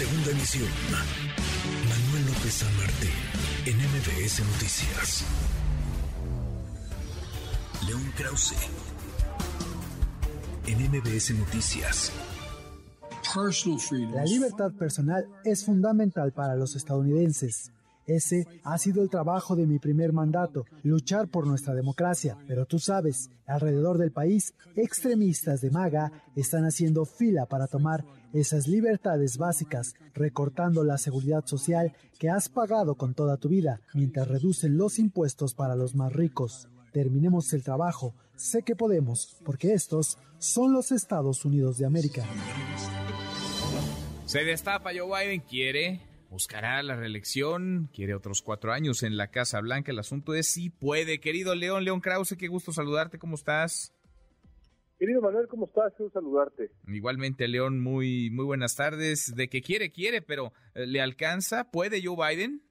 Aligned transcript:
Segunda 0.00 0.30
emisión. 0.30 0.66
Manuel 1.90 2.24
López 2.24 2.54
San 2.54 2.74
Martín, 2.78 3.10
en 3.66 3.76
MBS 3.76 4.40
Noticias. 4.46 5.24
León 7.86 8.10
Krause, 8.16 8.54
en 10.66 10.90
MBS 10.90 11.34
Noticias. 11.34 12.12
La 14.14 14.24
libertad 14.24 14.72
personal 14.72 15.28
es 15.44 15.66
fundamental 15.66 16.32
para 16.32 16.56
los 16.56 16.76
estadounidenses. 16.76 17.70
Ese 18.06 18.46
ha 18.64 18.78
sido 18.78 19.02
el 19.02 19.10
trabajo 19.10 19.56
de 19.56 19.66
mi 19.66 19.78
primer 19.78 20.12
mandato, 20.12 20.64
luchar 20.82 21.28
por 21.28 21.46
nuestra 21.46 21.74
democracia. 21.74 22.36
Pero 22.46 22.66
tú 22.66 22.78
sabes, 22.78 23.30
alrededor 23.46 23.98
del 23.98 24.12
país, 24.12 24.54
extremistas 24.76 25.60
de 25.60 25.70
MAGA 25.70 26.12
están 26.34 26.64
haciendo 26.64 27.04
fila 27.04 27.46
para 27.46 27.66
tomar 27.66 28.04
esas 28.32 28.66
libertades 28.68 29.38
básicas, 29.38 29.94
recortando 30.14 30.84
la 30.84 30.98
seguridad 30.98 31.44
social 31.46 31.92
que 32.18 32.30
has 32.30 32.48
pagado 32.48 32.94
con 32.94 33.14
toda 33.14 33.36
tu 33.36 33.48
vida, 33.48 33.80
mientras 33.94 34.28
reducen 34.28 34.76
los 34.76 34.98
impuestos 34.98 35.54
para 35.54 35.76
los 35.76 35.94
más 35.94 36.12
ricos. 36.12 36.68
Terminemos 36.92 37.52
el 37.52 37.62
trabajo, 37.62 38.14
sé 38.34 38.62
que 38.62 38.76
podemos, 38.76 39.36
porque 39.44 39.72
estos 39.72 40.18
son 40.38 40.72
los 40.72 40.90
Estados 40.92 41.44
Unidos 41.44 41.78
de 41.78 41.86
América. 41.86 42.24
Se 44.26 44.44
destapa 44.44 44.90
Joe 44.96 45.24
Biden, 45.24 45.40
quiere 45.40 46.00
buscará 46.30 46.82
la 46.82 46.96
reelección, 46.96 47.90
quiere 47.92 48.14
otros 48.14 48.40
cuatro 48.40 48.72
años 48.72 49.02
en 49.02 49.16
la 49.16 49.30
Casa 49.30 49.60
Blanca. 49.60 49.90
El 49.90 49.98
asunto 49.98 50.34
es 50.34 50.46
si 50.46 50.70
puede. 50.70 51.20
Querido 51.20 51.54
León, 51.54 51.84
León 51.84 52.00
Krause, 52.00 52.36
qué 52.38 52.46
gusto 52.46 52.72
saludarte, 52.72 53.18
¿cómo 53.18 53.34
estás? 53.34 53.92
Querido 54.96 55.20
Manuel, 55.20 55.48
¿cómo 55.48 55.66
estás? 55.66 55.92
Quiero 55.96 56.12
saludarte. 56.12 56.70
Igualmente, 56.86 57.48
León, 57.48 57.80
muy, 57.80 58.30
muy 58.30 58.44
buenas 58.44 58.76
tardes. 58.76 59.34
De 59.34 59.48
que 59.48 59.60
quiere, 59.60 59.90
quiere, 59.90 60.22
pero 60.22 60.52
eh, 60.74 60.86
¿le 60.86 61.00
alcanza? 61.00 61.70
¿Puede 61.70 62.02
Joe 62.04 62.16
Biden? 62.16 62.62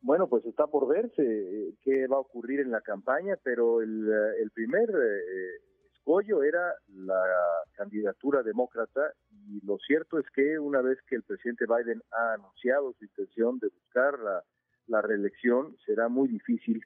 Bueno, 0.00 0.26
pues 0.26 0.44
está 0.46 0.66
por 0.66 0.88
verse 0.88 1.22
eh, 1.22 1.74
qué 1.82 2.06
va 2.06 2.16
a 2.16 2.20
ocurrir 2.20 2.60
en 2.60 2.70
la 2.70 2.80
campaña, 2.80 3.36
pero 3.44 3.82
el, 3.82 4.08
eh, 4.08 4.42
el 4.42 4.50
primer 4.52 4.88
escollo 5.94 6.42
era 6.42 6.74
la 6.88 7.22
candidatura 7.74 8.42
demócrata 8.42 9.02
y 9.50 9.66
lo 9.66 9.78
cierto 9.78 10.18
es 10.18 10.26
que 10.30 10.58
una 10.58 10.80
vez 10.80 10.98
que 11.08 11.16
el 11.16 11.22
presidente 11.22 11.64
Biden 11.66 12.02
ha 12.12 12.34
anunciado 12.34 12.92
su 12.92 13.04
intención 13.04 13.58
de 13.58 13.68
buscar 13.68 14.18
la, 14.86 15.02
reelección, 15.02 15.76
será 15.86 16.08
muy 16.08 16.28
difícil 16.28 16.84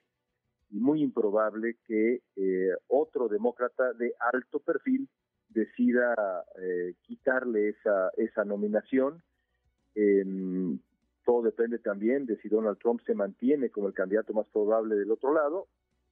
y 0.69 0.77
muy 0.77 1.01
improbable 1.01 1.77
que 1.87 2.21
eh, 2.35 2.69
otro 2.87 3.27
demócrata 3.27 3.93
de 3.93 4.13
alto 4.31 4.59
perfil 4.59 5.09
decida 5.49 6.13
eh, 6.61 6.93
quitarle 7.01 7.69
esa, 7.69 8.11
esa 8.17 8.45
nominación. 8.45 9.23
todo 11.25 11.41
depende 11.41 11.79
también 11.79 12.25
de 12.25 12.37
si 12.37 12.49
Donald 12.49 12.77
Trump 12.77 13.01
se 13.05 13.15
mantiene 13.15 13.69
como 13.69 13.87
el 13.87 13.93
candidato 13.93 14.33
más 14.33 14.47
probable 14.49 14.95
del 14.95 15.11
otro 15.11 15.33
lado. 15.33 15.67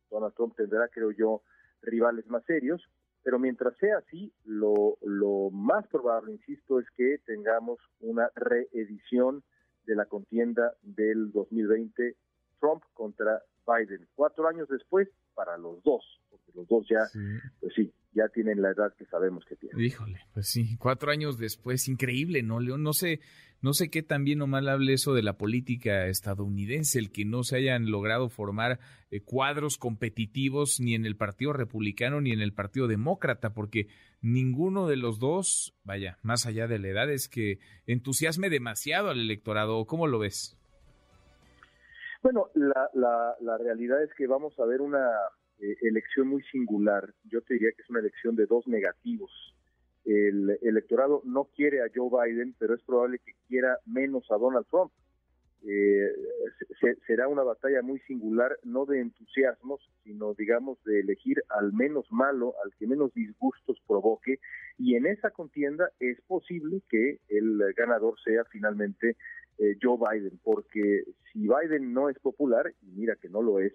Donald 0.09 0.33
Trump 0.33 0.55
tendrá, 0.55 0.87
creo 0.87 1.11
yo, 1.11 1.41
rivales 1.81 2.27
más 2.27 2.43
serios, 2.45 2.81
pero 3.23 3.39
mientras 3.39 3.75
sea 3.77 3.97
así, 3.97 4.33
lo, 4.45 4.97
lo 5.01 5.49
más 5.51 5.87
probable, 5.87 6.33
insisto, 6.33 6.79
es 6.79 6.85
que 6.91 7.19
tengamos 7.25 7.79
una 8.01 8.29
reedición 8.35 9.43
de 9.85 9.95
la 9.95 10.05
contienda 10.05 10.73
del 10.81 11.31
2020 11.31 12.15
Trump 12.59 12.83
contra 12.93 13.41
Biden. 13.65 14.07
Cuatro 14.15 14.47
años 14.47 14.67
después, 14.69 15.09
para 15.33 15.57
los 15.57 15.81
dos, 15.83 16.03
porque 16.29 16.51
los 16.53 16.67
dos 16.67 16.85
ya, 16.87 17.07
pues 17.59 17.73
sí, 17.73 17.93
ya 18.15 18.27
tienen 18.29 18.61
la 18.61 18.71
edad 18.71 18.93
que 18.97 19.05
sabemos 19.05 19.43
que 19.45 19.55
tienen. 19.55 19.79
Híjole, 19.79 20.19
pues 20.33 20.47
sí, 20.47 20.77
cuatro 20.77 21.11
años 21.11 21.37
después, 21.37 21.87
increíble, 21.87 22.43
¿no, 22.43 22.59
León? 22.59 22.83
No 22.83 22.93
sé, 22.93 23.19
no 23.61 23.73
sé 23.73 23.89
qué 23.89 24.03
tan 24.03 24.23
bien 24.23 24.41
o 24.41 24.47
mal 24.47 24.67
hable 24.69 24.93
eso 24.93 25.13
de 25.13 25.23
la 25.23 25.37
política 25.37 26.07
estadounidense, 26.07 26.99
el 26.99 27.11
que 27.11 27.25
no 27.25 27.43
se 27.43 27.57
hayan 27.57 27.89
logrado 27.89 28.29
formar 28.29 28.79
eh, 29.09 29.21
cuadros 29.21 29.77
competitivos 29.77 30.79
ni 30.79 30.95
en 30.95 31.05
el 31.05 31.15
Partido 31.15 31.53
Republicano 31.53 32.21
ni 32.21 32.31
en 32.31 32.41
el 32.41 32.53
Partido 32.53 32.87
Demócrata, 32.87 33.53
porque 33.53 33.87
ninguno 34.21 34.87
de 34.87 34.97
los 34.97 35.19
dos, 35.19 35.75
vaya, 35.83 36.17
más 36.21 36.45
allá 36.45 36.67
de 36.67 36.79
la 36.79 36.89
edad, 36.89 37.09
es 37.09 37.29
que 37.29 37.59
entusiasme 37.87 38.49
demasiado 38.49 39.09
al 39.09 39.19
electorado. 39.19 39.85
¿Cómo 39.85 40.07
lo 40.07 40.19
ves? 40.19 40.57
Bueno, 42.21 42.47
la, 42.53 42.89
la, 42.93 43.35
la 43.41 43.57
realidad 43.57 44.01
es 44.01 44.09
que 44.17 44.27
vamos 44.27 44.57
a 44.57 44.65
ver 44.65 44.79
una 44.79 45.09
eh, 45.63 45.77
elección 45.81 46.27
muy 46.27 46.43
singular. 46.43 47.13
Yo 47.23 47.41
te 47.41 47.53
diría 47.53 47.71
que 47.71 47.81
es 47.81 47.89
una 47.89 48.01
elección 48.01 48.35
de 48.35 48.45
dos 48.45 48.67
negativos. 48.67 49.31
El 50.03 50.59
electorado 50.61 51.21
no 51.23 51.45
quiere 51.55 51.81
a 51.81 51.89
Joe 51.93 52.09
Biden, 52.09 52.53
pero 52.59 52.75
es 52.75 52.81
probable 52.81 53.19
que 53.19 53.31
quiera 53.47 53.77
menos 53.85 54.29
a 54.29 54.35
Donald 54.35 54.65
Trump. 54.69 54.91
Eh, 55.65 56.09
será 57.07 57.29
una 57.29 57.43
batalla 57.43 57.81
muy 57.81 57.99
singular, 57.99 58.59
no 58.63 58.85
de 58.85 58.99
entusiasmos, 58.99 59.79
sino 60.03 60.33
digamos 60.33 60.83
de 60.83 60.99
elegir 60.99 61.41
al 61.47 61.71
menos 61.71 62.05
malo, 62.11 62.55
al 62.65 62.73
que 62.77 62.85
menos 62.85 63.13
disgustos 63.13 63.81
provoque, 63.87 64.39
y 64.77 64.95
en 64.95 65.05
esa 65.05 65.29
contienda 65.29 65.89
es 66.01 66.19
posible 66.23 66.81
que 66.89 67.19
el 67.29 67.61
ganador 67.77 68.19
sea 68.25 68.43
finalmente 68.43 69.15
eh, 69.57 69.77
Joe 69.81 69.97
Biden, 69.97 70.37
porque 70.43 71.05
si 71.31 71.47
Biden 71.47 71.93
no 71.93 72.09
es 72.09 72.19
popular, 72.19 72.73
y 72.81 72.87
mira 72.87 73.15
que 73.15 73.29
no 73.29 73.41
lo 73.41 73.59
es, 73.59 73.73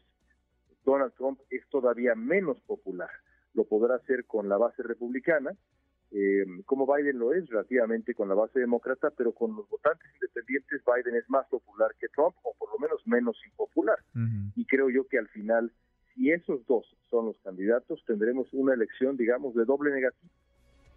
Donald 0.85 1.13
Trump 1.15 1.41
es 1.51 1.67
todavía 1.69 2.15
menos 2.15 2.61
popular. 2.63 3.11
Lo 3.55 3.65
podrá 3.65 3.97
hacer 3.97 4.25
con 4.27 4.49
la 4.49 4.57
base 4.57 4.83
republicana, 4.83 5.57
eh, 6.11 6.45
como 6.65 6.87
Biden 6.87 7.19
lo 7.19 7.35
es 7.35 7.47
relativamente 7.49 8.15
con 8.15 8.29
la 8.29 8.35
base 8.35 8.61
demócrata, 8.61 9.11
pero 9.11 9.33
con 9.33 9.55
los 9.55 9.69
votantes 9.69 10.09
independientes 10.15 10.83
Biden 10.87 11.17
es 11.17 11.29
más 11.29 11.47
popular 11.49 11.95
que 12.01 12.09
Trump, 12.09 12.35
o 12.43 12.55
por 12.59 12.71
lo 12.73 12.79
menos 12.79 13.07
menos 13.07 13.37
impopular. 13.47 13.99
Y 14.57 14.65
creo 14.65 14.89
yo 14.91 15.07
que 15.07 15.19
al 15.19 15.29
final, 15.29 15.73
si 16.15 16.31
esos 16.31 16.67
dos 16.67 16.87
son 17.11 17.27
los 17.27 17.39
candidatos, 17.41 18.03
tendremos 18.07 18.49
una 18.53 18.75
elección, 18.75 19.17
digamos, 19.17 19.55
de 19.55 19.65
doble 19.65 19.93
negativo. 19.93 20.33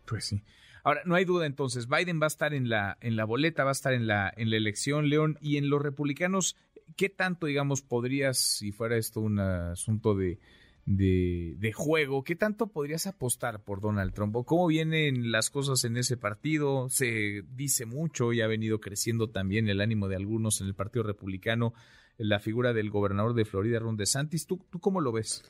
Pues 0.08 0.26
sí. 0.26 0.42
Ahora, 0.84 1.02
no 1.06 1.16
hay 1.16 1.26
duda 1.26 1.46
entonces, 1.46 1.88
Biden 1.88 2.20
va 2.20 2.26
a 2.26 2.28
estar 2.28 2.54
en 2.54 2.70
la, 2.70 2.98
en 3.02 3.16
la 3.16 3.26
boleta, 3.26 3.64
va 3.64 3.70
a 3.70 3.74
estar 3.74 3.94
en 3.94 4.08
la, 4.08 4.34
en 4.36 4.50
la 4.50 4.58
elección, 4.58 5.10
León, 5.10 5.38
y 5.40 5.58
en 5.58 5.70
los 5.70 5.82
republicanos, 5.82 6.56
¿qué 6.96 7.10
tanto, 7.10 7.46
digamos, 7.48 7.82
podrías, 7.82 8.38
si 8.38 8.72
fuera 8.72 8.98
esto 8.98 9.22
un 9.22 9.40
asunto 9.40 10.16
de, 10.16 10.40
de, 10.86 11.72
juego, 11.74 12.24
qué 12.24 12.36
tanto 12.36 12.68
podrías 12.68 13.08
apostar 13.08 13.64
por 13.64 13.82
Donald 13.82 14.14
Trump? 14.14 14.36
¿Cómo 14.46 14.68
vienen 14.68 15.32
las 15.32 15.50
cosas 15.50 15.84
en 15.84 15.98
ese 15.98 16.18
partido? 16.18 16.90
Se 16.90 17.44
dice 17.56 17.86
mucho 17.86 18.34
y 18.34 18.42
ha 18.42 18.48
venido 18.48 18.80
creciendo 18.80 19.30
también 19.30 19.70
el 19.70 19.82
ánimo 19.82 20.08
de 20.08 20.16
algunos 20.16 20.62
en 20.62 20.68
el 20.68 20.76
Partido 20.76 21.04
Republicano, 21.04 21.74
la 22.18 22.40
figura 22.40 22.74
del 22.74 22.90
gobernador 22.90 23.34
de 23.34 23.46
Florida, 23.46 23.80
Ron 23.80 23.98
DeSantis. 23.98 24.48
¿Tú, 24.48 24.60
tú 24.70 24.80
cómo 24.80 25.02
lo 25.02 25.12
ves? 25.12 25.44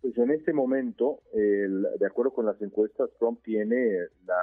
Pues 0.00 0.16
en 0.18 0.30
este 0.30 0.52
momento, 0.52 1.20
de 1.32 2.06
acuerdo 2.06 2.32
con 2.32 2.46
las 2.46 2.60
encuestas, 2.62 3.10
Trump 3.18 3.42
tiene 3.42 3.74
la, 4.24 4.36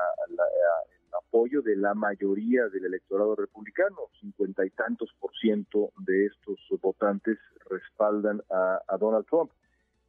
apoyo 1.34 1.64
de 1.64 1.76
la 1.76 1.96
mayoría 1.96 2.68
del 2.68 2.86
electorado 2.86 3.36
republicano, 3.36 3.98
cincuenta 4.22 4.64
y 4.66 4.70
tantos 4.70 5.10
por 5.20 5.32
ciento 5.36 5.92
de 6.06 6.28
estos 6.28 6.60
votantes 6.80 7.40
respaldan 7.68 8.40
a, 8.52 8.98
Donald 9.00 9.26
Trump. 9.26 9.52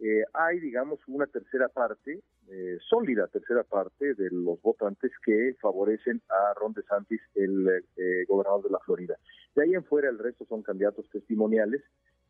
Eh, 0.01 0.23
hay, 0.34 0.61
digamos, 0.61 0.99
una 1.07 1.27
tercera 1.27 1.69
parte, 1.69 2.21
eh, 2.51 2.79
sólida 2.91 3.27
tercera 3.29 3.63
parte 3.63 4.13
de 4.15 4.29
los 4.33 4.61
votantes 4.61 5.13
que 5.25 5.57
favorecen 5.63 6.21
a 6.29 6.53
Ron 6.61 6.75
DeSantis, 6.75 7.23
el 7.37 7.69
eh, 7.97 8.25
gobernador 8.29 8.65
de 8.65 8.71
la 8.71 8.79
Florida. 8.81 9.17
De 9.57 9.63
ahí 9.63 9.73
en 9.73 9.84
fuera 9.84 10.11
el 10.11 10.19
resto 10.19 10.45
son 10.45 10.63
candidatos 10.63 11.09
testimoniales. 11.11 11.83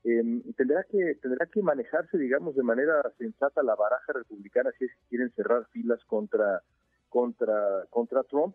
tendrá 0.04 0.84
que 0.84 1.16
tendrá 1.20 1.46
que 1.46 1.62
manejarse, 1.62 2.16
digamos, 2.16 2.54
de 2.54 2.62
manera 2.62 3.02
sensata 3.18 3.60
la 3.64 3.74
baraja 3.74 4.12
republicana 4.12 4.70
si 4.78 4.84
es 4.84 4.92
que 4.92 5.08
quieren 5.08 5.32
cerrar 5.34 5.66
filas 5.72 6.04
contra 6.04 6.62
contra 7.08 7.86
contra 7.90 8.22
Trump 8.24 8.54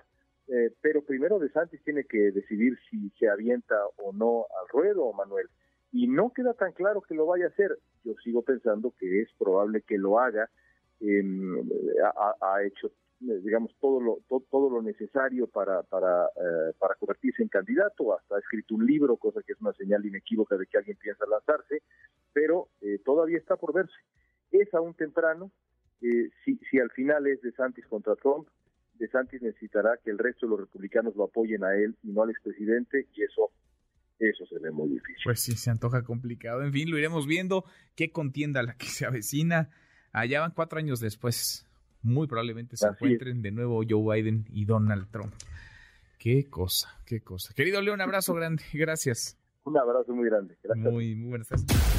eh, 0.51 0.73
pero 0.81 1.03
primero 1.03 1.37
De 1.37 1.49
Santis 1.49 1.83
tiene 1.83 2.05
que 2.05 2.31
decidir 2.31 2.77
si 2.89 3.11
se 3.19 3.29
avienta 3.29 3.75
o 3.97 4.11
no 4.13 4.47
al 4.59 4.67
ruedo, 4.69 5.13
Manuel. 5.13 5.47
Y 5.91 6.07
no 6.07 6.31
queda 6.33 6.53
tan 6.53 6.71
claro 6.71 7.01
que 7.01 7.13
lo 7.13 7.27
vaya 7.27 7.45
a 7.45 7.49
hacer. 7.49 7.77
Yo 8.03 8.13
sigo 8.23 8.41
pensando 8.41 8.93
que 8.97 9.21
es 9.21 9.29
probable 9.37 9.81
que 9.81 9.97
lo 9.97 10.19
haga. 10.19 10.49
Em, 11.01 11.69
ha, 12.41 12.63
hecho, 12.63 12.91
digamos, 13.19 13.75
todo 13.79 14.01
lo, 14.01 14.19
todo, 14.49 14.69
lo 14.69 14.81
necesario 14.81 15.47
para, 15.47 15.83
para, 15.83 16.25
eh, 16.25 16.73
para 16.79 16.95
convertirse 16.95 17.43
en 17.43 17.49
candidato. 17.49 18.13
Hasta 18.13 18.35
ha 18.35 18.39
escrito 18.39 18.73
un 18.73 18.85
libro, 18.85 19.17
cosa 19.17 19.41
que 19.43 19.53
es 19.53 19.61
una 19.61 19.73
señal 19.73 20.05
inequívoca 20.05 20.57
de 20.57 20.65
que 20.65 20.77
alguien 20.79 20.97
piensa 20.97 21.25
lanzarse. 21.27 21.83
Pero 22.33 22.69
eh, 22.81 22.99
todavía 23.05 23.37
está 23.37 23.55
por 23.55 23.73
verse. 23.73 23.97
Es 24.51 24.73
aún 24.73 24.95
temprano. 24.95 25.51
si, 25.99 26.57
si 26.71 26.79
al 26.79 26.89
final 26.91 27.27
es 27.27 27.41
De 27.41 27.51
Santis 27.51 27.85
contra 27.87 28.15
Trump, 28.15 28.47
de 28.99 29.07
Santis 29.07 29.41
necesitará 29.41 29.97
que 30.03 30.11
el 30.11 30.17
resto 30.17 30.45
de 30.45 30.51
los 30.51 30.59
republicanos 30.59 31.15
lo 31.15 31.23
apoyen 31.23 31.63
a 31.63 31.73
él 31.73 31.95
y 32.03 32.11
no 32.11 32.23
al 32.23 32.29
expresidente, 32.29 33.07
y 33.15 33.23
eso, 33.23 33.49
eso 34.19 34.45
se 34.45 34.59
ve 34.59 34.71
muy 34.71 34.89
difícil. 34.89 35.23
Pues 35.23 35.39
sí, 35.39 35.53
se 35.53 35.69
antoja 35.69 36.03
complicado. 36.03 36.61
En 36.63 36.73
fin, 36.73 36.91
lo 36.91 36.97
iremos 36.97 37.25
viendo. 37.25 37.63
¿Qué 37.95 38.11
contienda 38.11 38.61
la 38.61 38.75
que 38.75 38.87
se 38.87 39.05
avecina? 39.05 39.69
Allá 40.11 40.41
van 40.41 40.51
cuatro 40.51 40.79
años 40.79 40.99
después. 40.99 41.65
Muy 42.01 42.27
probablemente 42.27 42.77
se 42.77 42.87
encuentren 42.87 43.41
de 43.41 43.51
nuevo 43.51 43.81
Joe 43.87 44.21
Biden 44.21 44.45
y 44.49 44.65
Donald 44.65 45.09
Trump. 45.11 45.33
Qué 46.17 46.49
cosa, 46.49 46.89
qué 47.05 47.21
cosa. 47.21 47.53
Querido 47.53 47.81
León, 47.81 48.01
abrazo 48.01 48.33
grande, 48.33 48.63
gracias. 48.73 49.37
Un 49.63 49.77
abrazo 49.77 50.13
muy 50.13 50.25
grande. 50.25 50.57
Gracias. 50.63 50.91
Muy, 50.91 51.15
muy 51.15 51.29
buenas 51.29 51.47
tardes. 51.47 51.98